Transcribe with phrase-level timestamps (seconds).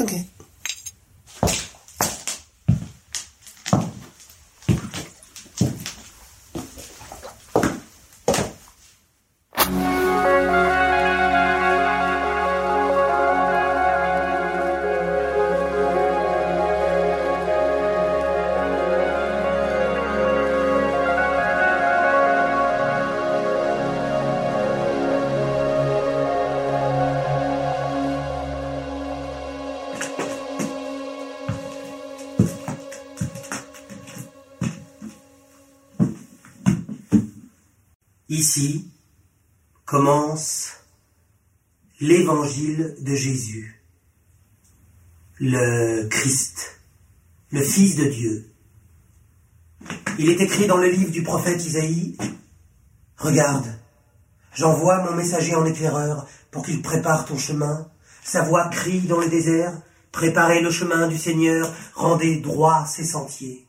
[0.00, 0.24] Okay.
[38.30, 38.88] Ici
[39.84, 40.70] commence
[42.00, 43.82] l'évangile de Jésus,
[45.40, 46.80] le Christ,
[47.50, 48.52] le Fils de Dieu.
[50.18, 52.16] Il est écrit dans le livre du prophète Isaïe,
[53.18, 53.66] Regarde,
[54.54, 57.90] j'envoie mon messager en éclaireur pour qu'il prépare ton chemin.
[58.22, 63.66] Sa voix crie dans le désert, Préparez le chemin du Seigneur, rendez droit ses sentiers.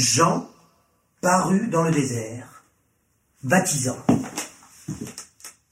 [0.00, 0.48] Jean
[1.20, 2.64] parut dans le désert,
[3.42, 3.98] baptisant.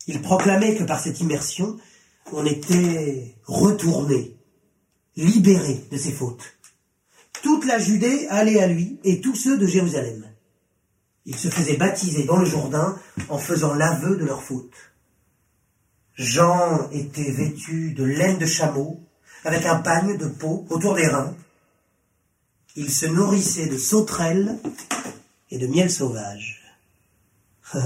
[0.06, 1.78] Il proclamait que par cette immersion,
[2.32, 4.36] on était retourné,
[5.16, 6.44] libéré de ses fautes.
[7.42, 10.26] Toute la Judée allait à lui et tous ceux de Jérusalem.
[11.24, 12.98] Ils se faisaient baptiser dans le Jourdain
[13.30, 14.92] en faisant l'aveu de leurs fautes.
[16.16, 19.00] Jean était vêtu de laine de chameau,
[19.44, 21.34] avec un pagne de peau autour des reins.
[22.80, 24.56] Il se nourrissait de sauterelles
[25.50, 26.62] et de miel sauvage.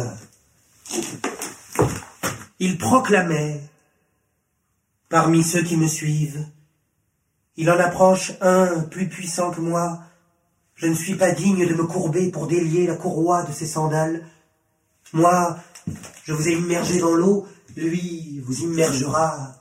[2.59, 3.59] Il proclamait
[5.09, 6.47] parmi ceux qui me suivent.
[7.57, 10.03] Il en approche un plus puissant que moi.
[10.75, 14.27] Je ne suis pas digne de me courber pour délier la courroie de ses sandales.
[15.15, 15.57] Moi,
[16.25, 19.55] je vous ai immergé dans l'eau, lui vous immergera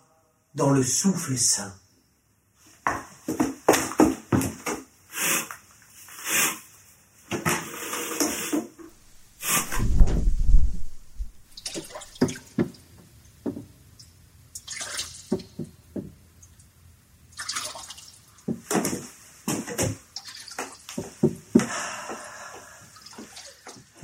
[0.55, 1.73] dans le souffle saint.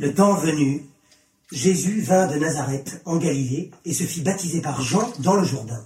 [0.07, 0.85] Le temps venu,
[1.51, 5.85] Jésus vint de Nazareth en Galilée et se fit baptiser par Jean dans le Jourdain.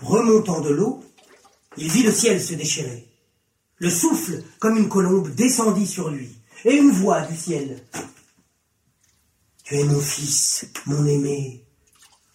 [0.00, 1.04] Remontant de l'eau,
[1.76, 3.06] il vit le ciel se déchirer.
[3.76, 6.34] Le souffle, comme une colombe, descendit sur lui,
[6.64, 7.84] et une voix du ciel.
[9.62, 11.66] Tu es mon fils, mon aimé,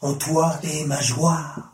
[0.02, 1.74] en toi est ma joie.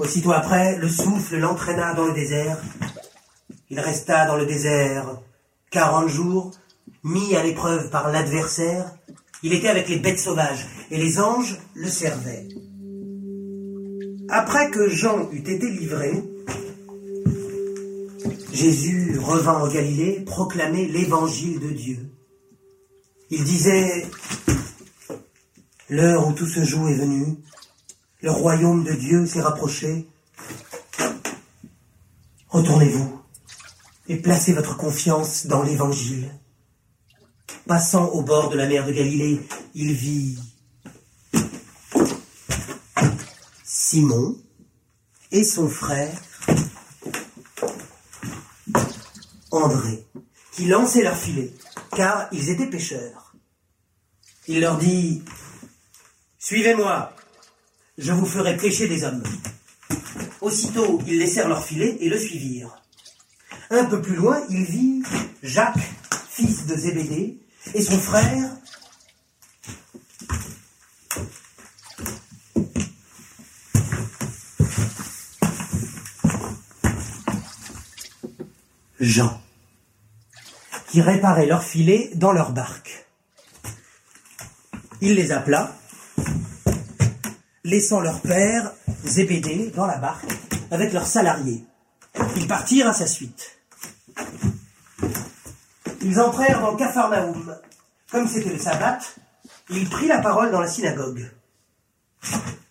[0.00, 2.60] Aussitôt après, le souffle l'entraîna dans le désert.
[3.70, 5.20] Il resta dans le désert
[5.70, 6.50] quarante jours,
[7.08, 8.94] mis à l'épreuve par l'adversaire,
[9.42, 12.48] il était avec les bêtes sauvages, et les anges le servaient.
[14.28, 16.22] Après que Jean eut été livré,
[18.52, 21.98] Jésus revint en Galilée proclamer l'évangile de Dieu.
[23.30, 24.06] Il disait,
[25.88, 27.38] L'heure où tout se joue est venue,
[28.20, 30.06] le royaume de Dieu s'est rapproché.
[32.48, 33.22] Retournez-vous
[34.08, 36.30] et placez votre confiance dans l'évangile.
[37.68, 39.42] Passant au bord de la mer de Galilée,
[39.74, 40.38] il vit
[43.62, 44.38] Simon
[45.30, 46.18] et son frère
[49.50, 50.02] André,
[50.52, 51.52] qui lançaient leur filet,
[51.94, 53.34] car ils étaient pêcheurs.
[54.46, 55.22] Il leur dit,
[56.38, 57.14] Suivez-moi,
[57.98, 59.22] je vous ferai pêcher des hommes.
[60.40, 62.82] Aussitôt, ils laissèrent leur filet et le suivirent.
[63.68, 65.02] Un peu plus loin, il vit
[65.42, 65.76] Jacques,
[66.30, 67.38] fils de Zébédée,
[67.74, 68.50] et son frère
[79.00, 79.40] Jean,
[80.88, 83.06] qui réparaient leurs filets dans leur barque.
[85.00, 85.76] Il les appela,
[87.64, 88.72] laissant leur père
[89.04, 90.30] Zébédée dans la barque
[90.70, 91.64] avec leurs salariés.
[92.36, 93.58] Ils partirent à sa suite.
[96.08, 97.54] Ils entrèrent dans Capharnaüm.
[98.10, 98.98] Comme c'était le sabbat,
[99.68, 101.30] il prit la parole dans la synagogue.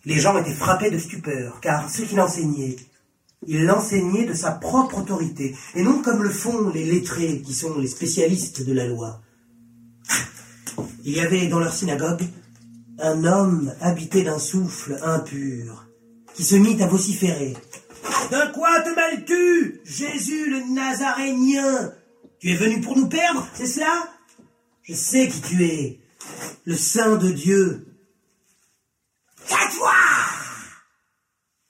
[0.06, 2.78] Les gens étaient frappés de stupeur, car ce qu'il enseignait,
[3.46, 7.78] il l'enseignait de sa propre autorité, et non comme le font les lettrés, qui sont
[7.78, 9.22] les spécialistes de la loi.
[11.04, 12.24] Il y avait dans leur synagogue
[12.98, 15.86] un homme habité d'un souffle impur,
[16.34, 17.56] qui se mit à vociférer.
[18.32, 21.94] De quoi te mêles-tu, Jésus le Nazarénien?
[22.40, 24.10] Tu es venu pour nous perdre, c'est cela?
[24.84, 26.00] Je sais qui tu es,
[26.66, 27.88] le Saint de Dieu.
[29.48, 29.94] Tais-toi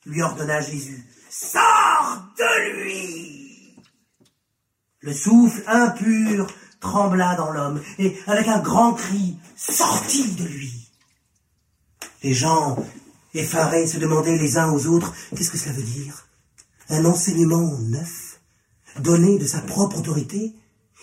[0.06, 1.06] lui ordonna Jésus.
[1.30, 3.76] Sors de lui
[5.02, 6.48] Le souffle impur
[6.80, 10.92] trembla dans l'homme, et avec un grand cri, sortit de lui.
[12.24, 12.78] Les gens,
[13.34, 16.28] effarés, se demandaient les uns aux autres, qu'est-ce que cela veut dire?
[16.90, 18.27] Un enseignement neuf,
[19.02, 20.54] donné de sa propre autorité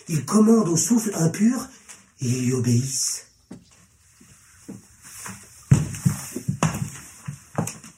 [0.07, 1.67] Il commande au souffle impur,
[2.21, 3.27] et ils lui obéissent.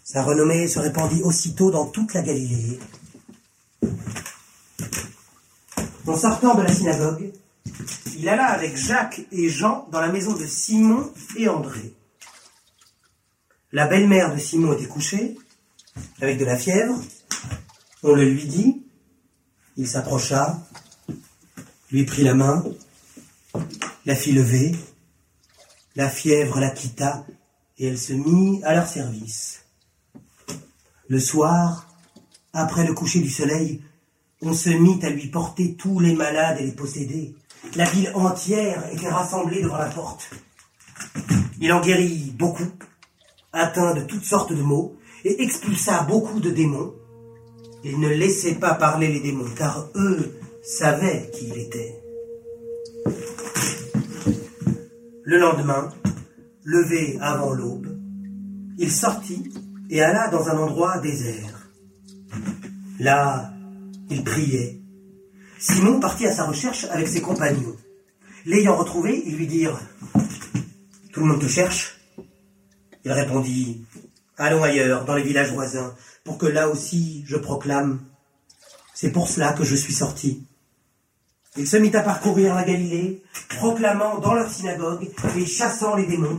[0.04, 2.80] Sa renommée se répandit aussitôt dans toute la Galilée.
[6.08, 7.34] En sortant de la synagogue,
[8.18, 11.94] il alla avec Jacques et Jean dans la maison de Simon et André.
[13.74, 15.38] La belle-mère de Simon était couchée,
[16.22, 17.00] avec de la fièvre.
[18.04, 18.87] On le lui dit.
[19.78, 20.60] Il s'approcha,
[21.92, 22.64] lui prit la main,
[24.06, 24.76] la fit lever.
[25.96, 27.26] La fièvre la quitta
[27.80, 29.64] et elle se mit à leur service.
[31.08, 31.88] Le soir,
[32.54, 33.82] après le coucher du soleil,
[34.44, 37.34] on se mit à lui porter tous les malades et les possédés.
[37.76, 40.30] La ville entière était rassemblée devant la porte.
[41.60, 42.72] Il en guérit beaucoup,
[43.52, 44.96] atteint de toutes sortes de maux,
[45.26, 46.94] et expulsa beaucoup de démons.
[47.84, 50.34] Il ne laissait pas parler les démons, car eux
[50.64, 52.02] savaient qui il était.
[55.24, 55.90] Le lendemain,
[56.64, 57.88] levé avant l'aube,
[58.78, 59.52] il sortit
[59.90, 61.70] et alla dans un endroit désert.
[63.00, 63.54] Là,
[64.10, 64.80] il priait.
[65.60, 67.76] Simon partit à sa recherche avec ses compagnons.
[68.46, 69.80] L'ayant retrouvé, ils lui dirent
[71.12, 72.00] Tout le monde te cherche?
[73.04, 73.86] Il répondit
[74.38, 78.00] Allons ailleurs, dans les villages voisins, pour que là aussi je proclame.
[78.94, 80.44] C'est pour cela que je suis sorti.
[81.56, 86.38] Il se mit à parcourir la Galilée, proclamant dans leur synagogue et chassant les démons.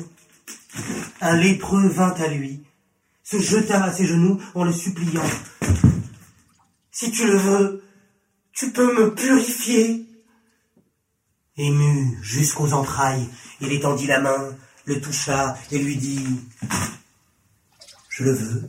[1.20, 2.62] Un lépreux vint à lui,
[3.24, 5.28] se jeta à ses genoux en le suppliant.
[6.92, 7.82] Si tu le veux,
[8.52, 10.06] tu peux me purifier.
[11.56, 13.28] Ému jusqu'aux entrailles,
[13.60, 16.26] il étendit la main, le toucha et lui dit
[18.18, 18.66] Je le veux,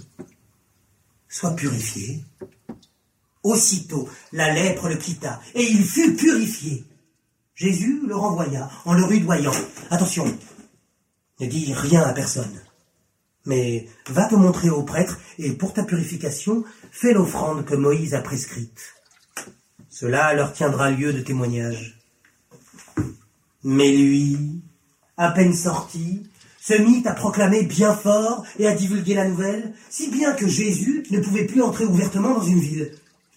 [1.27, 2.23] sois purifié.
[3.41, 6.83] Aussitôt, la lèpre le quitta et il fut purifié.
[7.55, 9.55] Jésus le renvoya en le rudoyant.
[9.89, 10.37] Attention,
[11.39, 12.61] ne dis rien à personne.
[13.47, 18.21] Mais va te montrer au prêtre et pour ta purification, fais l'offrande que Moïse a
[18.21, 18.93] prescrite.
[19.89, 21.97] Cela leur tiendra lieu de témoignage.
[23.63, 24.61] Mais lui,
[25.17, 26.29] à peine sorti,
[26.69, 31.03] se mit à proclamer bien fort et à divulguer la nouvelle, si bien que Jésus
[31.09, 32.91] ne pouvait plus entrer ouvertement dans une ville.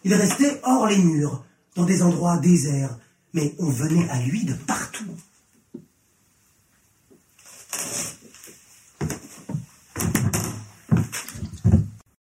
[0.04, 1.42] Il restait hors les murs,
[1.74, 2.98] dans des endroits déserts,
[3.32, 5.16] mais on venait à lui de partout.